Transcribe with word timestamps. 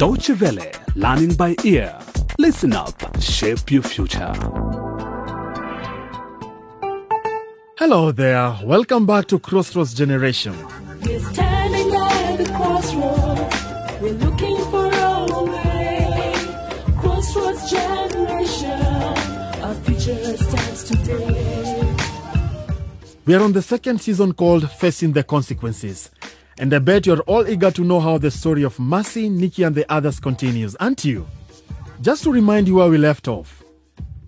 Deutsche 0.00 0.32
Welle, 0.40 0.72
learning 0.94 1.34
by 1.34 1.54
ear. 1.62 1.94
Listen 2.38 2.72
up, 2.72 2.94
shape 3.20 3.70
your 3.70 3.82
future. 3.82 4.32
Hello 7.76 8.10
there. 8.10 8.56
Welcome 8.64 9.04
back 9.04 9.26
to 9.26 9.38
Crossroads 9.38 9.92
Generation. 9.92 10.54
We're 11.04 11.20
standing 11.20 11.94
at 11.94 12.36
the 12.38 12.46
crossroads. 12.46 14.00
We're 14.00 14.14
looking 14.14 14.56
for 14.70 14.86
our 14.90 15.44
way. 15.44 16.32
Crossroads 16.96 17.70
generation. 17.70 18.80
Our 19.62 19.74
future 19.84 20.36
starts 20.38 20.84
today. 20.84 21.94
We 23.26 23.34
are 23.34 23.42
on 23.42 23.52
the 23.52 23.60
second 23.60 24.00
season 24.00 24.32
called 24.32 24.70
Facing 24.70 25.12
the 25.12 25.24
Consequences. 25.24 26.10
And 26.60 26.74
I 26.74 26.78
bet 26.78 27.06
you're 27.06 27.22
all 27.22 27.48
eager 27.48 27.70
to 27.70 27.82
know 27.82 28.00
how 28.00 28.18
the 28.18 28.30
story 28.30 28.64
of 28.64 28.78
Mercy, 28.78 29.30
Niki, 29.30 29.66
and 29.66 29.74
the 29.74 29.90
others 29.90 30.20
continues, 30.20 30.76
aren't 30.76 31.06
you? 31.06 31.26
Just 32.02 32.22
to 32.24 32.30
remind 32.30 32.68
you 32.68 32.74
where 32.74 32.90
we 32.90 32.98
left 32.98 33.28
off, 33.28 33.64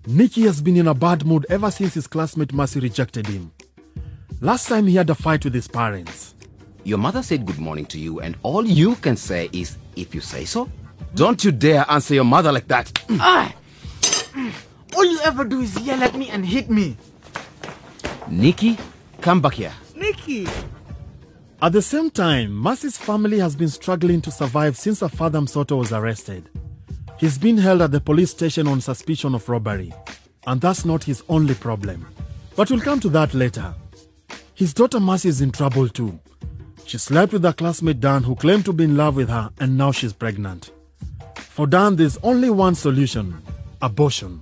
Niki 0.05 0.43
has 0.45 0.59
been 0.59 0.75
in 0.75 0.87
a 0.87 0.95
bad 0.95 1.27
mood 1.27 1.45
ever 1.51 1.69
since 1.69 1.93
his 1.93 2.07
classmate 2.07 2.51
Mercy 2.51 2.79
rejected 2.79 3.27
him. 3.27 3.51
Last 4.41 4.67
time 4.67 4.87
he 4.87 4.95
had 4.95 5.11
a 5.11 5.15
fight 5.15 5.45
with 5.45 5.53
his 5.53 5.67
parents. 5.67 6.33
Your 6.83 6.97
mother 6.97 7.21
said 7.21 7.45
good 7.45 7.59
morning 7.59 7.85
to 7.85 7.99
you, 7.99 8.19
and 8.19 8.35
all 8.41 8.65
you 8.65 8.95
can 8.95 9.15
say 9.15 9.47
is, 9.53 9.77
if 9.95 10.15
you 10.15 10.19
say 10.19 10.43
so. 10.43 10.67
Don't 11.13 11.45
you 11.45 11.51
dare 11.51 11.85
answer 11.87 12.15
your 12.15 12.25
mother 12.25 12.51
like 12.51 12.67
that. 12.67 12.99
Ah! 13.11 13.53
All 14.95 15.05
you 15.05 15.19
ever 15.21 15.43
do 15.45 15.59
is 15.61 15.79
yell 15.81 16.01
at 16.01 16.15
me 16.15 16.29
and 16.29 16.43
hit 16.43 16.67
me. 16.69 16.97
Niki, 18.27 18.79
come 19.21 19.39
back 19.39 19.53
here. 19.53 19.73
Niki! 19.95 20.49
At 21.63 21.71
the 21.71 21.81
same 21.81 22.11
time, 22.11 22.53
Mercy's 22.53 22.97
family 22.97 23.39
has 23.39 23.55
been 23.55 23.69
struggling 23.69 24.19
to 24.23 24.31
survive 24.31 24.75
since 24.75 24.99
her 24.99 25.07
father 25.07 25.39
Msoto 25.39 25.77
was 25.77 25.93
arrested. 25.93 26.49
He's 27.17 27.37
been 27.37 27.57
held 27.57 27.81
at 27.81 27.91
the 27.91 28.01
police 28.01 28.31
station 28.31 28.67
on 28.67 28.81
suspicion 28.81 29.33
of 29.33 29.47
robbery, 29.47 29.93
and 30.45 30.59
that's 30.59 30.83
not 30.83 31.05
his 31.05 31.23
only 31.29 31.55
problem. 31.55 32.05
But 32.57 32.69
we'll 32.69 32.81
come 32.81 32.99
to 32.99 33.07
that 33.11 33.33
later. 33.33 33.73
His 34.55 34.73
daughter 34.73 34.99
Mercy 34.99 35.29
is 35.29 35.39
in 35.39 35.51
trouble 35.53 35.87
too. 35.87 36.19
She 36.85 36.97
slept 36.97 37.31
with 37.31 37.45
her 37.45 37.53
classmate 37.53 38.01
Dan, 38.01 38.23
who 38.23 38.35
claimed 38.35 38.65
to 38.65 38.73
be 38.73 38.83
in 38.83 38.97
love 38.97 39.15
with 39.15 39.29
her, 39.29 39.49
and 39.61 39.77
now 39.77 39.93
she's 39.93 40.11
pregnant. 40.11 40.69
For 41.37 41.65
Dan, 41.65 41.95
there's 41.95 42.17
only 42.23 42.49
one 42.49 42.75
solution 42.75 43.41
abortion. 43.81 44.41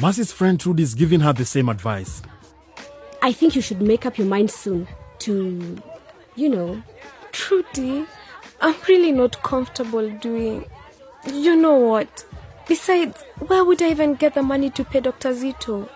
Mercy's 0.00 0.30
friend 0.30 0.60
Trudy 0.60 0.84
is 0.84 0.94
giving 0.94 1.18
her 1.18 1.32
the 1.32 1.44
same 1.44 1.68
advice. 1.68 2.22
I 3.20 3.32
think 3.32 3.56
you 3.56 3.62
should 3.62 3.82
make 3.82 4.06
up 4.06 4.16
your 4.16 4.28
mind 4.28 4.52
soon 4.52 4.86
to, 5.20 5.82
you 6.38 6.48
know. 6.48 6.80
Trudy, 7.32 8.06
I'm 8.60 8.74
really 8.88 9.12
not 9.12 9.42
comfortable 9.42 10.08
doing. 10.18 10.64
You 11.26 11.56
know 11.56 11.74
what? 11.74 12.24
Besides, 12.66 13.22
where 13.46 13.64
would 13.64 13.82
I 13.82 13.90
even 13.90 14.14
get 14.14 14.34
the 14.34 14.42
money 14.42 14.70
to 14.70 14.84
pay 14.84 15.00
Dr. 15.00 15.30
Zito? 15.30 15.88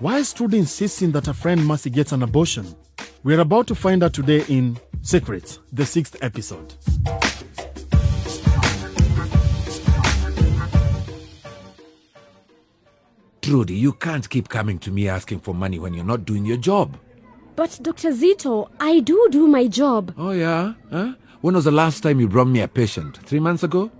Why 0.00 0.18
is 0.18 0.32
Trudy 0.32 0.58
insisting 0.58 1.12
that 1.12 1.26
her 1.26 1.32
friend 1.32 1.64
Mercy 1.64 1.88
gets 1.88 2.12
an 2.12 2.22
abortion? 2.22 2.74
We're 3.22 3.40
about 3.40 3.66
to 3.68 3.74
find 3.74 4.02
out 4.02 4.12
today 4.12 4.44
in 4.48 4.78
Secrets, 5.02 5.60
the 5.72 5.86
sixth 5.86 6.22
episode. 6.22 6.74
Trudy, 13.40 13.74
you 13.74 13.92
can't 13.92 14.28
keep 14.28 14.48
coming 14.48 14.78
to 14.80 14.90
me 14.90 15.08
asking 15.08 15.40
for 15.40 15.54
money 15.54 15.78
when 15.78 15.94
you're 15.94 16.04
not 16.04 16.24
doing 16.24 16.44
your 16.44 16.56
job. 16.56 16.96
But 17.56 17.78
Dr. 17.82 18.10
Zito, 18.10 18.68
I 18.80 19.00
do 19.00 19.28
do 19.30 19.46
my 19.46 19.66
job. 19.68 20.12
Oh, 20.18 20.32
yeah? 20.32 20.74
Huh? 20.90 21.14
When 21.40 21.54
was 21.54 21.64
the 21.64 21.70
last 21.70 22.02
time 22.02 22.20
you 22.20 22.28
brought 22.28 22.48
me 22.48 22.60
a 22.60 22.68
patient? 22.68 23.18
Three 23.18 23.38
months 23.40 23.62
ago? 23.62 23.90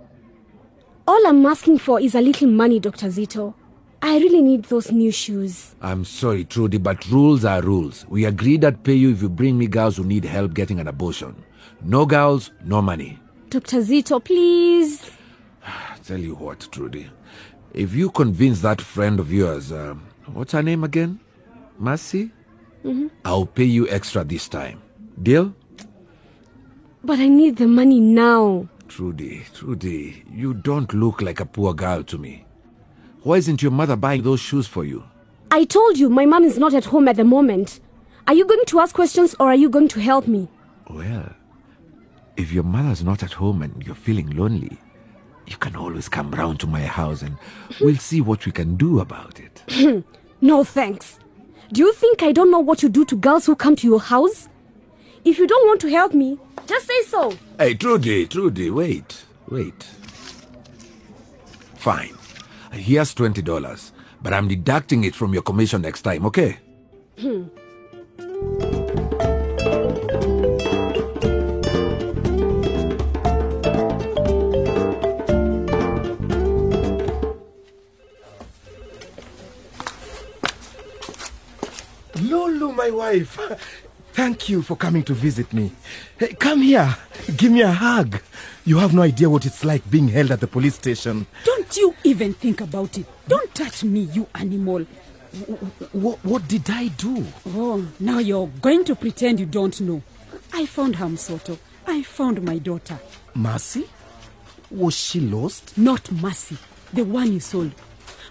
All 1.07 1.27
I'm 1.27 1.45
asking 1.45 1.77
for 1.77 1.99
is 2.01 2.15
a 2.15 2.21
little 2.21 2.47
money, 2.49 2.79
Dr. 2.79 3.07
Zito. 3.07 3.53
I 4.01 4.17
really 4.17 4.41
need 4.41 4.65
those 4.65 4.91
new 4.91 5.11
shoes. 5.11 5.75
I'm 5.81 6.03
sorry, 6.05 6.43
Trudy, 6.43 6.77
but 6.79 7.07
rules 7.07 7.45
are 7.45 7.61
rules. 7.61 8.05
We 8.09 8.25
agreed 8.25 8.65
I'd 8.65 8.83
pay 8.83 8.93
you 8.93 9.11
if 9.11 9.21
you 9.21 9.29
bring 9.29 9.57
me 9.57 9.67
girls 9.67 9.97
who 9.97 10.03
need 10.03 10.25
help 10.25 10.53
getting 10.53 10.79
an 10.79 10.87
abortion. 10.87 11.35
No 11.81 12.05
girls, 12.05 12.51
no 12.63 12.81
money. 12.81 13.19
Dr. 13.49 13.77
Zito, 13.77 14.23
please. 14.23 15.11
Tell 16.05 16.19
you 16.19 16.35
what, 16.35 16.67
Trudy. 16.71 17.09
If 17.73 17.93
you 17.93 18.09
convince 18.09 18.61
that 18.61 18.81
friend 18.81 19.19
of 19.19 19.31
yours, 19.31 19.71
um, 19.71 20.05
what's 20.33 20.51
her 20.51 20.63
name 20.63 20.83
again? 20.83 21.19
Mercy? 21.79 22.31
Mhm. 22.85 23.09
I'll 23.25 23.47
pay 23.47 23.63
you 23.65 23.89
extra 23.89 24.23
this 24.23 24.47
time. 24.47 24.79
Deal? 25.21 25.53
But 27.03 27.19
I 27.19 27.27
need 27.27 27.57
the 27.57 27.67
money 27.67 27.99
now. 27.99 28.67
Trudy, 28.87 29.43
Trudy, 29.53 30.23
you 30.31 30.53
don't 30.53 30.93
look 30.93 31.21
like 31.21 31.39
a 31.39 31.45
poor 31.45 31.73
girl 31.73 32.03
to 32.03 32.17
me. 32.17 32.45
Why 33.23 33.37
isn't 33.37 33.61
your 33.61 33.71
mother 33.71 33.95
buying 33.95 34.21
those 34.21 34.39
shoes 34.39 34.67
for 34.67 34.85
you? 34.85 35.03
I 35.49 35.65
told 35.65 35.97
you 35.97 36.09
my 36.09 36.25
mom 36.25 36.43
is 36.43 36.59
not 36.59 36.73
at 36.73 36.85
home 36.85 37.07
at 37.07 37.15
the 37.15 37.23
moment. 37.23 37.79
Are 38.27 38.33
you 38.35 38.45
going 38.45 38.65
to 38.65 38.79
ask 38.79 38.93
questions 38.95 39.35
or 39.39 39.47
are 39.47 39.55
you 39.55 39.69
going 39.69 39.87
to 39.89 39.99
help 39.99 40.27
me? 40.27 40.47
Well, 40.89 41.33
if 42.37 42.51
your 42.51 42.63
mother's 42.63 43.03
not 43.03 43.23
at 43.23 43.33
home 43.33 43.61
and 43.61 43.83
you're 43.85 43.95
feeling 43.95 44.29
lonely, 44.31 44.77
you 45.47 45.57
can 45.57 45.75
always 45.75 46.09
come 46.09 46.31
round 46.31 46.59
to 46.59 46.67
my 46.67 46.81
house 46.81 47.21
and 47.21 47.37
we'll 47.81 47.97
see 47.97 48.21
what 48.21 48.45
we 48.45 48.51
can 48.51 48.75
do 48.75 48.99
about 48.99 49.39
it. 49.39 50.03
no 50.41 50.63
thanks. 50.63 51.19
Do 51.71 51.81
you 51.81 51.93
think 51.93 52.21
I 52.23 52.31
don't 52.31 52.51
know 52.51 52.59
what 52.59 52.83
you 52.83 52.89
do 52.89 53.05
to 53.05 53.15
girls 53.15 53.45
who 53.45 53.55
come 53.55 53.75
to 53.77 53.87
your 53.87 53.99
house? 53.99 54.49
If 55.23 55.39
you 55.39 55.47
don't 55.47 55.67
want 55.67 55.81
to 55.81 55.89
help 55.89 56.13
me, 56.13 56.37
just 56.67 56.85
say 56.87 57.01
so. 57.03 57.33
Hey, 57.57 57.73
Trudy, 57.73 58.27
Trudy, 58.27 58.69
wait, 58.69 59.25
wait. 59.49 59.83
Fine. 61.75 62.15
Here's 62.71 63.15
$20, 63.15 63.91
but 64.21 64.33
I'm 64.33 64.47
deducting 64.47 65.03
it 65.03 65.15
from 65.15 65.33
your 65.33 65.41
commission 65.41 65.81
next 65.81 66.03
time, 66.03 66.25
okay? 66.27 66.57
Hmm. 67.19 67.43
My 82.85 82.91
wife. 82.91 83.39
Uh, 83.39 83.55
thank 84.13 84.49
you 84.49 84.61
for 84.61 84.75
coming 84.75 85.03
to 85.03 85.13
visit 85.13 85.51
me. 85.53 85.71
Hey, 86.19 86.33
come 86.33 86.61
here. 86.61 86.95
Give 87.35 87.51
me 87.51 87.61
a 87.61 87.71
hug. 87.71 88.21
You 88.65 88.77
have 88.77 88.93
no 88.93 89.01
idea 89.01 89.29
what 89.29 89.45
it's 89.45 89.63
like 89.63 89.89
being 89.89 90.07
held 90.09 90.31
at 90.31 90.39
the 90.39 90.47
police 90.47 90.75
station. 90.75 91.25
Don't 91.43 91.75
you 91.77 91.95
even 92.03 92.33
think 92.33 92.61
about 92.61 92.97
it. 92.97 93.05
Don't 93.27 93.53
touch 93.55 93.83
me, 93.83 94.01
you 94.01 94.27
animal. 94.35 94.85
What, 95.91 96.23
what 96.23 96.47
did 96.47 96.69
I 96.69 96.87
do? 96.89 97.25
Oh, 97.47 97.85
now 97.99 98.19
you're 98.19 98.47
going 98.61 98.85
to 98.85 98.95
pretend 98.95 99.39
you 99.39 99.45
don't 99.45 99.79
know. 99.81 100.01
I 100.53 100.65
found 100.65 100.95
Hamsoto. 100.95 101.57
I 101.87 102.03
found 102.03 102.41
my 102.43 102.57
daughter. 102.57 102.99
Mercy? 103.33 103.89
Was 104.71 104.95
she 104.95 105.19
lost? 105.19 105.77
Not 105.77 106.11
Mercy, 106.11 106.57
the 106.93 107.03
one 107.03 107.33
you 107.33 107.39
sold. 107.39 107.73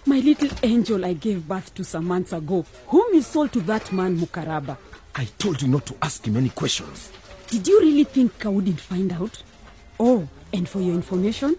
My 0.06 0.18
little 0.18 0.50
angel 0.62 1.02
I 1.04 1.14
gave 1.14 1.48
birth 1.48 1.74
to 1.76 1.84
some 1.84 2.06
months 2.06 2.34
ago, 2.34 2.66
whom 2.88 3.14
you 3.14 3.22
sold 3.22 3.52
to 3.52 3.60
that 3.62 3.90
man 3.90 4.18
Mukaraba. 4.18 4.76
I 5.14 5.24
told 5.38 5.62
you 5.62 5.68
not 5.68 5.86
to 5.86 5.94
ask 6.02 6.26
him 6.26 6.36
any 6.36 6.50
questions. 6.50 7.10
Did 7.48 7.66
you 7.66 7.80
really 7.80 8.04
think 8.04 8.44
I 8.44 8.50
wouldn't 8.50 8.80
find 8.80 9.10
out? 9.12 9.42
Oh, 9.98 10.28
and 10.52 10.68
for 10.68 10.80
your 10.80 10.94
information, 10.94 11.56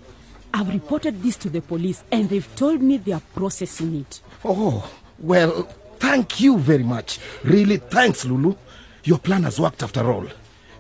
I've 0.53 0.69
reported 0.69 1.23
this 1.23 1.37
to 1.37 1.49
the 1.49 1.61
police 1.61 2.03
and 2.11 2.29
they've 2.29 2.55
told 2.55 2.83
me 2.83 2.97
they 2.97 3.13
are 3.13 3.21
processing 3.33 3.95
it. 4.01 4.21
Oh, 4.43 4.91
well, 5.17 5.63
thank 5.97 6.39
you 6.39 6.59
very 6.59 6.83
much. 6.83 7.19
Really, 7.43 7.77
thanks, 7.77 8.25
Lulu. 8.25 8.55
Your 9.05 9.17
plan 9.17 9.41
has 9.43 9.59
worked 9.59 9.81
after 9.81 10.11
all. 10.11 10.27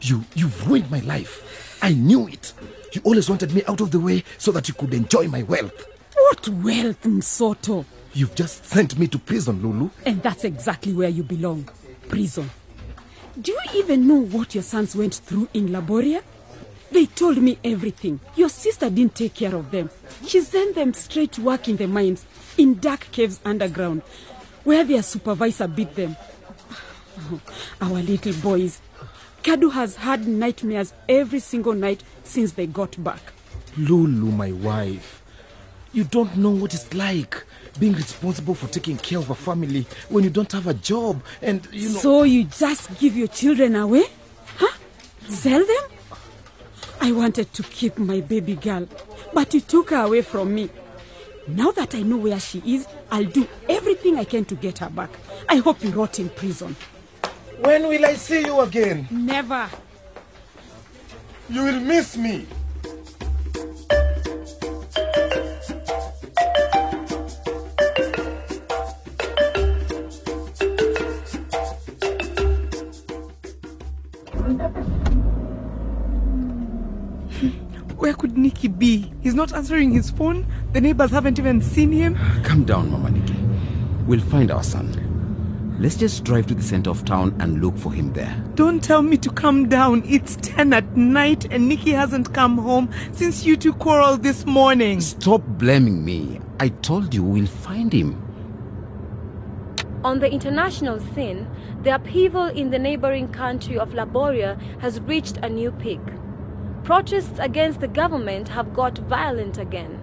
You, 0.01 0.23
you've 0.35 0.67
ruined 0.67 0.91
my 0.91 0.99
life. 0.99 1.79
I 1.81 1.93
knew 1.93 2.27
it. 2.27 2.53
You 2.93 3.01
always 3.05 3.27
wanted 3.27 3.53
me 3.55 3.63
out 3.67 3.81
of 3.81 3.89
the 3.89 3.99
way 3.99 4.23
so 4.37 4.51
that 4.51 4.67
you 4.67 4.75
could 4.75 4.93
enjoy 4.93 5.27
my 5.27 5.41
wealth. 5.43 5.87
What 6.35 6.49
wealth, 6.49 7.01
Msoto? 7.03 7.85
You've 8.13 8.35
just 8.35 8.65
sent 8.65 8.99
me 8.99 9.07
to 9.07 9.17
prison, 9.17 9.61
Lulu. 9.61 9.89
And 10.05 10.21
that's 10.21 10.43
exactly 10.43 10.91
where 10.91 11.07
you 11.07 11.23
belong 11.23 11.69
prison. 12.09 12.51
Do 13.39 13.53
you 13.53 13.59
even 13.75 14.05
know 14.05 14.19
what 14.19 14.53
your 14.53 14.61
sons 14.61 14.97
went 14.97 15.15
through 15.15 15.47
in 15.53 15.69
Laboria? 15.69 16.21
They 16.91 17.05
told 17.05 17.37
me 17.37 17.57
everything. 17.63 18.19
Your 18.35 18.49
sister 18.49 18.89
didn't 18.89 19.15
take 19.15 19.33
care 19.33 19.55
of 19.55 19.71
them. 19.71 19.89
She 20.27 20.41
sent 20.41 20.75
them 20.75 20.93
straight 20.93 21.31
to 21.33 21.41
work 21.41 21.69
in 21.69 21.77
the 21.77 21.87
mines, 21.87 22.25
in 22.57 22.79
dark 22.79 23.07
caves 23.13 23.39
underground, 23.45 24.01
where 24.65 24.83
their 24.83 25.03
supervisor 25.03 25.69
beat 25.69 25.95
them. 25.95 26.17
Our 27.81 28.01
little 28.01 28.33
boys. 28.41 28.81
Kadu 29.41 29.71
has 29.71 29.95
had 29.95 30.27
nightmares 30.27 30.93
every 31.07 31.39
single 31.39 31.73
night 31.73 32.03
since 32.25 32.51
they 32.51 32.67
got 32.67 33.01
back. 33.01 33.21
Lulu, 33.77 34.31
my 34.31 34.51
wife. 34.51 35.14
You 35.95 36.03
don't 36.03 36.35
know 36.35 36.49
what 36.49 36.73
it's 36.73 36.93
like 36.93 37.41
being 37.79 37.93
responsible 37.93 38.53
for 38.53 38.67
taking 38.67 38.97
care 38.97 39.17
of 39.17 39.29
a 39.29 39.35
family 39.35 39.87
when 40.09 40.25
you 40.25 40.29
don't 40.29 40.51
have 40.51 40.67
a 40.67 40.73
job 40.73 41.23
and 41.41 41.65
you 41.71 41.87
know. 41.87 41.99
So 41.99 42.23
you 42.23 42.43
just 42.43 42.99
give 42.99 43.15
your 43.15 43.29
children 43.29 43.77
away? 43.77 44.03
Huh? 44.57 44.77
Sell 45.29 45.65
them? 45.65 45.89
I 46.99 47.13
wanted 47.13 47.53
to 47.53 47.63
keep 47.63 47.97
my 47.97 48.19
baby 48.19 48.55
girl, 48.55 48.89
but 49.33 49.53
you 49.53 49.61
took 49.61 49.91
her 49.91 50.03
away 50.03 50.21
from 50.21 50.53
me. 50.53 50.69
Now 51.47 51.71
that 51.71 51.95
I 51.95 52.01
know 52.01 52.17
where 52.17 52.41
she 52.41 52.61
is, 52.65 52.85
I'll 53.09 53.23
do 53.23 53.47
everything 53.69 54.17
I 54.17 54.25
can 54.25 54.43
to 54.45 54.55
get 54.55 54.79
her 54.79 54.89
back. 54.89 55.11
I 55.47 55.57
hope 55.57 55.81
you 55.81 55.91
rot 55.91 56.19
in 56.19 56.27
prison. 56.27 56.75
When 57.59 57.87
will 57.87 58.05
I 58.05 58.15
see 58.15 58.41
you 58.41 58.59
again? 58.59 59.07
Never. 59.09 59.69
You 61.49 61.63
will 61.63 61.79
miss 61.79 62.17
me. 62.17 62.47
Not 79.45 79.57
answering 79.57 79.91
his 79.91 80.09
phone. 80.09 80.47
The 80.73 80.81
neighbors 80.81 81.11
haven't 81.11 81.37
even 81.37 81.61
seen 81.61 81.91
him. 81.91 82.15
Calm 82.43 82.63
down, 82.63 82.89
Mama 82.89 83.09
Niki. 83.09 84.07
We'll 84.07 84.19
find 84.19 84.49
our 84.49 84.63
son. 84.63 85.77
Let's 85.79 85.95
just 85.97 86.23
drive 86.23 86.47
to 86.47 86.55
the 86.55 86.63
center 86.63 86.89
of 86.89 87.05
town 87.05 87.35
and 87.39 87.61
look 87.61 87.77
for 87.77 87.93
him 87.93 88.11
there. 88.13 88.43
Don't 88.55 88.83
tell 88.83 89.03
me 89.03 89.17
to 89.17 89.29
come 89.29 89.69
down. 89.69 90.01
It's 90.07 90.35
10 90.37 90.73
at 90.73 90.97
night 90.97 91.45
and 91.51 91.71
Niki 91.71 91.93
hasn't 91.93 92.33
come 92.33 92.57
home 92.57 92.89
since 93.11 93.45
you 93.45 93.55
two 93.55 93.73
quarreled 93.73 94.23
this 94.23 94.47
morning. 94.47 94.99
Stop 94.99 95.43
blaming 95.45 96.03
me. 96.03 96.39
I 96.59 96.69
told 96.69 97.13
you 97.13 97.21
we'll 97.21 97.45
find 97.45 97.93
him. 97.93 98.19
On 100.03 100.17
the 100.17 100.31
international 100.31 100.99
scene, 101.13 101.47
the 101.83 101.93
upheaval 101.93 102.45
in 102.45 102.71
the 102.71 102.79
neighboring 102.79 103.27
country 103.27 103.77
of 103.77 103.89
Laboria 103.89 104.59
has 104.81 104.99
reached 105.01 105.37
a 105.43 105.49
new 105.49 105.71
peak. 105.71 106.01
Protests 106.85 107.39
against 107.39 107.79
the 107.79 107.87
government 107.87 108.49
have 108.49 108.71
got 108.71 108.99
violent 108.99 109.57
again. 109.57 109.99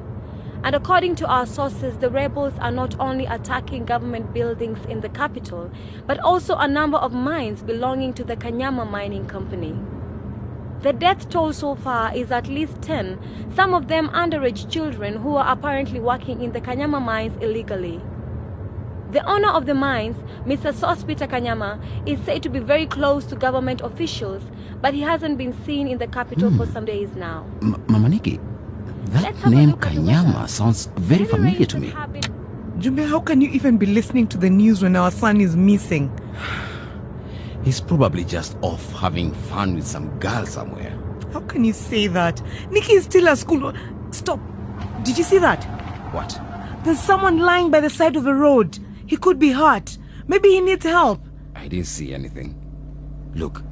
And 0.64 0.74
according 0.74 1.14
to 1.16 1.26
our 1.28 1.46
sources, 1.46 1.96
the 1.98 2.10
rebels 2.10 2.54
are 2.58 2.72
not 2.72 2.98
only 2.98 3.24
attacking 3.24 3.84
government 3.84 4.34
buildings 4.34 4.84
in 4.86 5.00
the 5.00 5.08
capital, 5.08 5.70
but 6.08 6.18
also 6.18 6.56
a 6.56 6.66
number 6.66 6.98
of 6.98 7.12
mines 7.12 7.62
belonging 7.62 8.14
to 8.14 8.24
the 8.24 8.34
Kanyama 8.34 8.90
Mining 8.90 9.26
Company. 9.26 9.78
The 10.80 10.92
death 10.92 11.28
toll 11.28 11.52
so 11.52 11.76
far 11.76 12.12
is 12.16 12.32
at 12.32 12.48
least 12.48 12.82
10, 12.82 13.52
some 13.54 13.74
of 13.74 13.86
them 13.86 14.08
underage 14.08 14.68
children 14.68 15.18
who 15.18 15.36
are 15.36 15.52
apparently 15.52 16.00
working 16.00 16.42
in 16.42 16.50
the 16.50 16.60
Kanyama 16.60 17.00
mines 17.00 17.36
illegally. 17.40 18.00
The 19.12 19.24
owner 19.30 19.50
of 19.50 19.66
the 19.66 19.74
mines, 19.74 20.16
Mr. 20.44 20.72
Sospita 20.72 21.28
Kanyama, 21.28 21.78
is 22.08 22.18
said 22.24 22.42
to 22.42 22.48
be 22.48 22.58
very 22.58 22.86
close 22.86 23.24
to 23.26 23.36
government 23.36 23.82
officials, 23.82 24.42
but 24.82 24.92
he 24.92 25.00
hasn't 25.00 25.38
been 25.38 25.54
seen 25.64 25.86
in 25.86 25.96
the 25.96 26.08
capital 26.08 26.50
for 26.50 26.66
hmm. 26.66 26.72
some 26.72 26.84
days 26.84 27.08
now. 27.14 27.46
M- 27.62 27.82
Mama 27.86 28.08
Niki, 28.08 28.40
that 29.12 29.22
Let's 29.22 29.46
name 29.46 29.70
look 29.70 29.86
at 29.86 29.94
the 29.94 30.00
Kanyama 30.00 30.48
sounds 30.48 30.86
very 30.96 31.24
familiar 31.24 31.64
to 31.66 31.78
me. 31.78 31.90
Jumbe, 32.78 33.08
how 33.08 33.20
can 33.20 33.40
you 33.40 33.48
even 33.50 33.78
be 33.78 33.86
listening 33.86 34.26
to 34.28 34.36
the 34.36 34.50
news 34.50 34.82
when 34.82 34.96
our 34.96 35.12
son 35.12 35.40
is 35.40 35.56
missing? 35.56 36.10
He's 37.64 37.80
probably 37.80 38.24
just 38.24 38.58
off 38.60 38.92
having 38.92 39.32
fun 39.32 39.76
with 39.76 39.86
some 39.86 40.08
girl 40.18 40.44
somewhere. 40.46 40.98
How 41.32 41.40
can 41.40 41.64
you 41.64 41.72
say 41.72 42.08
that? 42.08 42.36
Niki 42.70 42.90
is 42.96 43.04
still 43.04 43.28
at 43.28 43.38
school. 43.38 43.72
Stop. 44.10 44.40
Did 45.04 45.16
you 45.16 45.22
see 45.24 45.38
that? 45.38 45.62
What? 46.12 46.38
There's 46.84 46.98
someone 46.98 47.38
lying 47.38 47.70
by 47.70 47.80
the 47.80 47.88
side 47.88 48.16
of 48.16 48.24
the 48.24 48.34
road. 48.34 48.80
He 49.06 49.16
could 49.16 49.38
be 49.38 49.52
hurt. 49.52 49.96
Maybe 50.26 50.48
he 50.48 50.60
needs 50.60 50.84
help. 50.84 51.24
I 51.54 51.68
didn't 51.68 51.86
see 51.86 52.12
anything. 52.12 52.58
Look, 53.34 53.62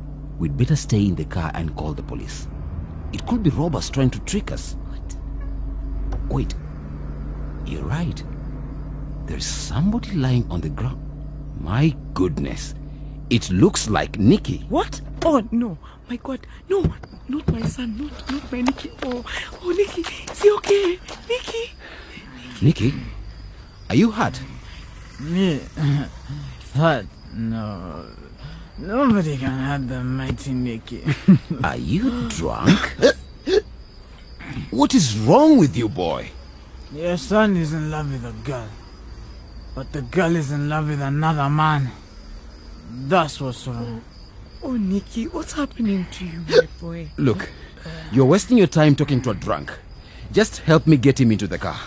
we'd 0.40 0.56
better 0.56 0.74
stay 0.74 1.06
in 1.06 1.14
the 1.14 1.24
car 1.26 1.52
and 1.54 1.76
call 1.76 1.92
the 1.92 2.02
police. 2.02 2.48
It 3.12 3.24
could 3.26 3.42
be 3.42 3.50
robbers 3.50 3.90
trying 3.90 4.10
to 4.10 4.20
trick 4.20 4.50
us. 4.50 4.74
What? 4.88 5.16
Wait. 6.32 6.54
You're 7.66 7.84
right. 7.84 8.24
There's 9.26 9.46
somebody 9.46 10.12
lying 10.12 10.50
on 10.50 10.62
the 10.62 10.70
ground. 10.70 10.98
My 11.60 11.94
goodness. 12.14 12.74
It 13.28 13.50
looks 13.50 13.88
like 13.88 14.12
Niki. 14.12 14.68
What? 14.70 15.02
Oh 15.24 15.46
no, 15.52 15.76
my 16.08 16.16
God, 16.16 16.40
no, 16.68 16.82
not 17.28 17.46
my 17.52 17.60
son, 17.62 17.96
not 17.98 18.32
not 18.32 18.50
my 18.50 18.62
Niki. 18.62 18.90
Oh, 19.04 19.22
oh, 19.62 19.76
Niki, 19.78 20.32
is 20.32 20.42
he 20.42 20.50
okay? 20.52 20.98
Niki. 21.28 21.70
Niki, 22.60 23.00
are 23.90 23.94
you 23.94 24.10
hurt? 24.10 24.40
Me? 25.20 25.60
But 26.74 27.04
no. 27.34 28.06
Nobody 28.80 29.36
can 29.36 29.58
have 29.58 29.88
the 29.88 30.02
mighty 30.02 30.52
Niki. 30.52 31.04
Are 31.64 31.76
you 31.76 32.28
drunk? 32.30 32.78
what 34.70 34.94
is 34.94 35.18
wrong 35.18 35.58
with 35.58 35.76
you, 35.76 35.88
boy? 35.88 36.30
Your 36.92 37.18
son 37.18 37.58
is 37.58 37.74
in 37.74 37.90
love 37.90 38.10
with 38.10 38.24
a 38.24 38.32
girl. 38.42 38.68
But 39.74 39.92
the 39.92 40.00
girl 40.02 40.34
is 40.34 40.50
in 40.50 40.70
love 40.70 40.88
with 40.88 41.02
another 41.02 41.50
man. 41.50 41.90
That's 42.90 43.38
what's 43.40 43.66
wrong. 43.66 44.02
oh, 44.62 44.68
oh 44.68 44.72
Niki, 44.72 45.30
what's 45.32 45.52
happening 45.52 46.06
to 46.12 46.24
you, 46.24 46.40
my 46.48 46.68
boy? 46.80 47.10
Look, 47.18 47.50
you're 48.12 48.24
wasting 48.24 48.56
your 48.56 48.66
time 48.66 48.96
talking 48.96 49.20
to 49.22 49.30
a 49.30 49.34
drunk. 49.34 49.72
Just 50.32 50.58
help 50.58 50.86
me 50.86 50.96
get 50.96 51.20
him 51.20 51.30
into 51.32 51.46
the 51.46 51.58
car. 51.58 51.78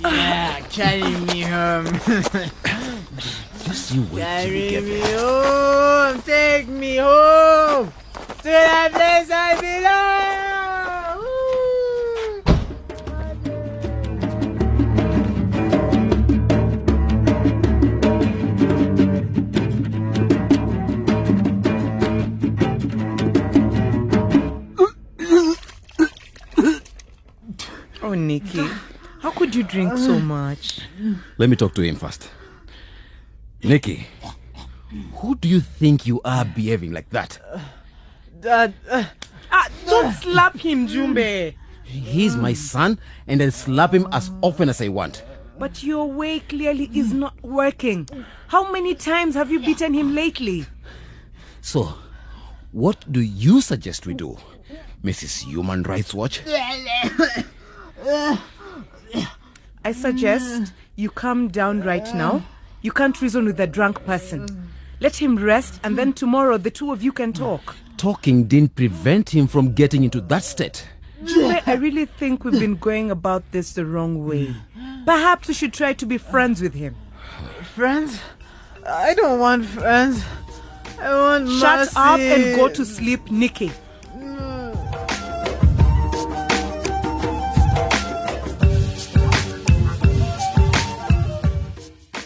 Yeah, 0.00 0.60
carry 0.70 1.02
me 1.02 1.40
home. 1.42 1.86
Just 3.68 3.92
you 3.94 4.00
wait 4.00 4.08
till 4.08 4.14
we 4.14 4.20
carry 4.22 4.70
get 4.70 4.82
me 4.82 4.98
there. 5.00 5.18
home. 5.18 6.22
Take 6.22 6.68
me 6.68 6.96
home. 6.96 7.92
To 8.38 8.44
the 8.44 8.90
place 8.94 9.30
I 9.30 9.56
belong. 9.60 10.38
Oh 28.00 28.12
Niki, 28.12 28.66
how 29.20 29.30
could 29.32 29.54
you 29.54 29.62
drink 29.62 29.98
so 29.98 30.18
much? 30.18 30.80
Let 31.36 31.50
me 31.50 31.56
talk 31.56 31.74
to 31.74 31.82
him 31.82 31.96
first. 31.96 32.30
Niki, 33.62 34.04
who 35.14 35.34
do 35.36 35.48
you 35.48 35.60
think 35.60 36.06
you 36.06 36.20
are 36.24 36.44
behaving 36.44 36.92
like 36.92 37.10
that? 37.10 37.38
Dad, 38.40 38.72
uh, 38.90 39.04
Ah, 39.50 39.68
don't 39.86 40.12
slap 40.14 40.56
him, 40.58 40.86
Jumbe. 40.86 41.54
He's 41.84 42.36
my 42.36 42.52
son, 42.52 42.98
and 43.26 43.42
I'll 43.42 43.50
slap 43.50 43.94
him 43.94 44.06
as 44.12 44.30
often 44.42 44.68
as 44.68 44.80
I 44.82 44.88
want. 44.88 45.24
But 45.58 45.82
your 45.82 46.06
way 46.06 46.40
clearly 46.40 46.90
is 46.94 47.12
not 47.12 47.34
working. 47.42 48.06
How 48.48 48.70
many 48.70 48.94
times 48.94 49.34
have 49.34 49.50
you 49.50 49.58
beaten 49.60 49.94
him 49.94 50.14
lately? 50.14 50.66
So, 51.62 51.94
what 52.72 53.10
do 53.10 53.20
you 53.20 53.60
suggest 53.62 54.06
we 54.06 54.14
do, 54.14 54.36
Mrs. 55.02 55.44
Human 55.48 55.82
Rights 55.82 56.12
Watch? 56.14 56.42
I 59.84 59.92
suggest 59.92 60.72
you 60.96 61.10
come 61.10 61.48
down 61.48 61.80
right 61.80 62.14
now. 62.14 62.44
You 62.80 62.92
can't 62.92 63.20
reason 63.20 63.44
with 63.44 63.58
a 63.58 63.66
drunk 63.66 64.04
person. 64.04 64.68
Let 65.00 65.16
him 65.16 65.36
rest, 65.36 65.80
and 65.82 65.98
then 65.98 66.12
tomorrow 66.12 66.58
the 66.58 66.70
two 66.70 66.92
of 66.92 67.02
you 67.02 67.12
can 67.12 67.32
talk. 67.32 67.74
Talking 67.96 68.44
didn't 68.44 68.76
prevent 68.76 69.30
him 69.30 69.46
from 69.48 69.72
getting 69.72 70.04
into 70.04 70.20
that 70.22 70.44
state. 70.44 70.86
Jumbe, 71.24 71.60
I 71.66 71.74
really 71.74 72.04
think 72.06 72.44
we've 72.44 72.58
been 72.58 72.76
going 72.76 73.10
about 73.10 73.42
this 73.50 73.72
the 73.72 73.84
wrong 73.84 74.24
way. 74.24 74.54
Perhaps 75.04 75.48
we 75.48 75.54
should 75.54 75.72
try 75.72 75.92
to 75.94 76.06
be 76.06 76.18
friends 76.18 76.62
with 76.62 76.74
him. 76.74 76.94
friends? 77.74 78.20
I 78.86 79.14
don't 79.14 79.40
want 79.40 79.66
friends. 79.66 80.24
I 81.00 81.12
want 81.14 81.48
Shut 81.60 81.88
up 81.96 82.20
and 82.20 82.56
go 82.56 82.68
to 82.68 82.84
sleep, 82.84 83.26
Niki. 83.26 83.72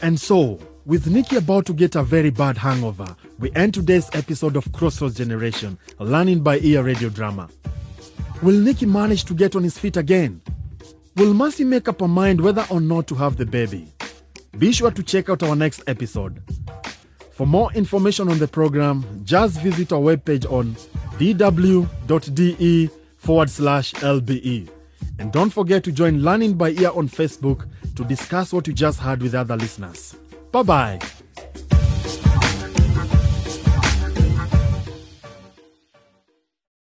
And 0.03 0.21
so, 0.21 0.59
with 0.85 1.05
Niki 1.05 1.37
about 1.37 1.65
to 1.67 1.73
get 1.73 1.95
a 1.95 2.03
very 2.03 2.31
bad 2.31 2.59
hangover, 2.59 3.17
we 3.39 3.53
end 3.55 3.73
today's 3.73 4.11
episode 4.15 4.57
of 4.57 4.71
Crossroads 4.73 5.17
Generation, 5.17 5.79
learning 6.01 6.41
by 6.41 6.59
ear 6.59 6.83
radio 6.83 7.09
drama. 7.09 7.49
Will 8.43 8.57
Niki 8.61 8.89
manage 8.89 9.25
to 9.27 9.35
get 9.35 9.55
on 9.55 9.63
his 9.63 9.79
feet 9.79 9.97
again? 9.97 10.43
Will 11.15 11.33
Mercy 11.35 11.63
make 11.63 11.87
up 11.87 12.01
her 12.01 12.09
mind 12.09 12.41
whether 12.41 12.67
or 12.69 12.81
not 12.81 13.07
to 13.07 13.15
have 13.15 13.37
the 13.37 13.47
baby? 13.47 13.87
Be 14.59 14.73
sure 14.73 14.91
to 14.91 15.03
check 15.05 15.31
out 15.31 15.45
our 15.45 15.55
next 15.55 15.85
episode. 15.87 16.43
For 17.31 17.47
more 17.47 17.73
information 17.75 18.29
on 18.29 18.41
the 18.41 18.49
program, 18.49 19.05
just 19.25 19.61
visit 19.61 19.93
our 19.93 20.01
webpage 20.01 20.51
on 20.51 20.75
dw.de 21.17 22.91
forward 23.19 23.51
slash 23.51 23.93
LBE. 23.95 24.69
And 25.23 25.31
don't 25.31 25.51
forget 25.51 25.85
to 25.85 25.93
join 25.93 26.25
Learning 26.25 26.55
by 26.55 26.71
Ear 26.71 26.91
on 26.97 27.09
Facebook 27.09 27.69
to 27.95 28.05
discuss 28.05 28.53
what 28.53 28.67
you 28.67 28.73
just 28.73 28.99
heard 28.99 29.23
with 29.23 29.37
other 29.37 29.57
listeners. 29.57 30.17
Bye 30.51 30.65
bye. 30.65 30.99